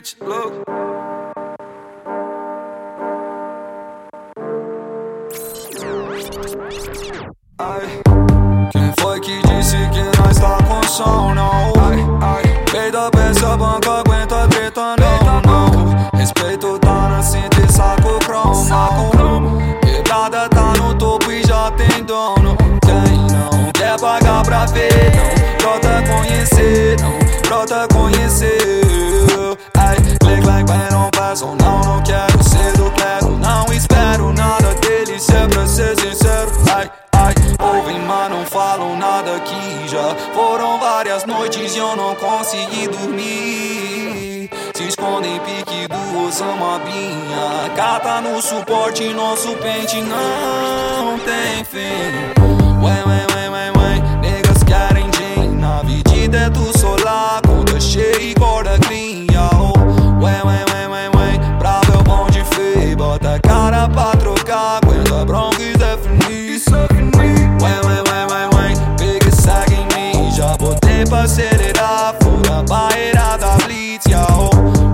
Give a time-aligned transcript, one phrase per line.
[0.00, 0.64] bitch, look.
[7.58, 8.00] Ai,
[8.72, 11.72] quem foi que disse que nós tá com som, não?
[11.82, 16.18] Ai, ai, peida peça, banca, aguenta treta, não, não.
[16.18, 19.58] Respeito tá na cinta e saco cromo.
[19.82, 22.56] Quebrada tá no topo e já tem dono.
[22.82, 25.58] Quem não quer pagar pra ver, não.
[25.58, 27.18] Brota conhecer, não.
[27.42, 28.09] Brota conhecer.
[31.40, 33.36] Não não, quero ser clero.
[33.38, 36.50] Não espero nada deles, é pra ser sincero.
[36.74, 39.88] Ai, ai, ouvem, mas não falam nada aqui.
[39.88, 44.50] Já foram várias noites e eu não consegui dormir.
[44.74, 47.70] Se escondem pique do Osama Binha.
[47.74, 52.40] Cata no suporte, nosso pente não tem fim.
[52.82, 53.19] Ué, ué,
[71.10, 72.14] botei pra acelerar.
[72.22, 74.50] Fura a barreira da Blitz, yo.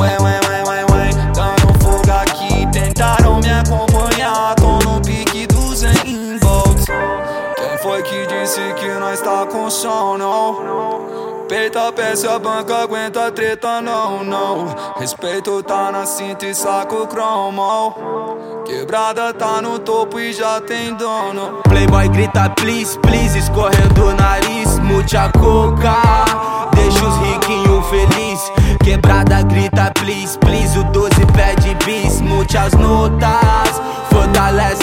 [0.00, 1.10] Ué, ué, ué, ué, ué.
[1.34, 2.66] Dando fogo aqui.
[2.72, 4.54] Tentaram me acompanhar.
[4.56, 6.86] Tô no pique dos 100 volts.
[7.56, 11.46] Quem foi que disse que nós tá com som, não?
[11.48, 14.66] Peita, peça, banca, aguenta treta, não, não.
[14.98, 18.47] Respeito tá na cinta e saco cromo.
[18.68, 21.62] Quebrada tá no topo e já tem dono.
[21.66, 25.94] Playboy grita please, please, escorrendo o nariz, mucha coca.
[26.74, 28.52] Deixa os riquinhos feliz.
[28.84, 33.80] Quebrada grita please, please, o 12 pede bis, muitas notas.
[34.10, 34.77] Fortalecem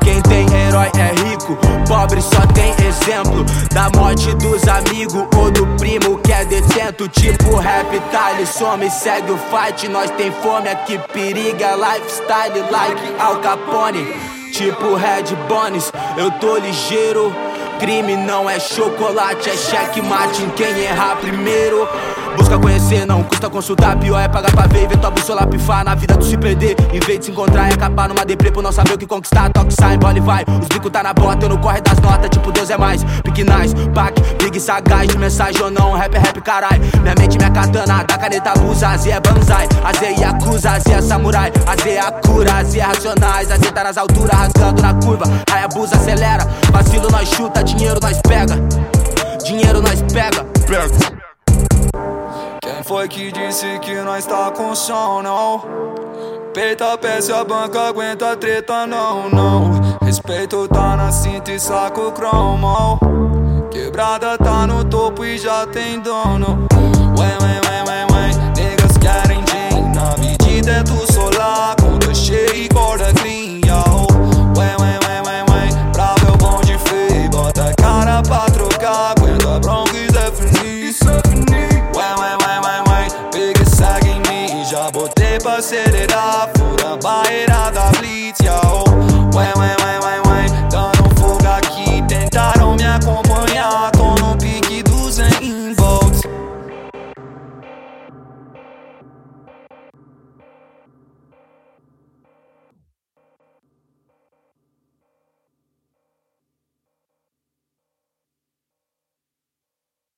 [0.00, 5.66] Quem tem herói é rico, pobre só tem exemplo da morte dos amigos ou do
[5.78, 7.08] primo que é detento.
[7.08, 9.88] Tipo rap, tale, some, segue o fight.
[9.88, 14.06] Nós tem fome aqui, periga, lifestyle like Al Capone.
[14.52, 17.34] Tipo Red Bones, eu tô ligeiro.
[17.80, 21.88] Crime não é chocolate, é checkmate em quem errar primeiro.
[22.62, 23.96] Conhecer, não custa consultar.
[23.98, 25.84] Pior é pagar pra ver e ver tua bússola pifar.
[25.84, 28.62] Na vida tu se perder, em vez de se encontrar e acabar numa deprê por
[28.62, 29.50] não saber o que conquistar.
[29.50, 30.44] Toque, sai, bola e vai.
[30.60, 32.30] Os bico tá na bota, eu no corre das notas.
[32.30, 33.02] Tipo, Deus é mais.
[33.24, 35.08] Pique nice, pack, big sagaz.
[35.08, 36.78] De mensagem ou não, rap é rap, carai.
[37.02, 38.88] Minha mente, minha katana, da caneta abusa.
[38.88, 41.52] Azê é banzai, azê e acusa, azê é samurai.
[41.66, 43.50] Azê é a cura, azê é racionais.
[43.50, 45.24] Azê tá nas alturas, rasgando na curva.
[45.52, 46.46] Aí abusa, acelera.
[46.70, 48.56] Vacilo nós chuta, dinheiro nós pega.
[49.44, 50.44] Dinheiro nós pega.
[50.66, 51.21] Pega.
[52.92, 55.62] Foi que disse que nós tá com som, não?
[56.52, 59.70] Peita, peça, banca, aguenta treta, não, não.
[60.02, 63.00] Respeito tá na cinta e saco cromo.
[63.70, 66.68] Quebrada tá no topo e já tem dono.
[67.18, 67.51] Ué, ué,
[85.62, 85.92] ué, ué.
[85.92, 86.61] Pega